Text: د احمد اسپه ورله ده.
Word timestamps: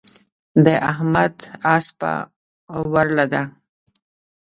د 0.65 0.67
احمد 0.91 1.35
اسپه 1.75 2.13
ورله 2.93 3.25
ده. 3.33 3.43